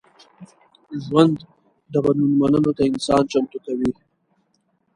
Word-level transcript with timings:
ژوند 1.05 1.35
د 1.91 1.95
بدلون 2.05 2.31
منلو 2.41 2.71
ته 2.77 2.83
انسان 2.91 3.23
چمتو 3.31 3.57
کوي. 3.65 3.91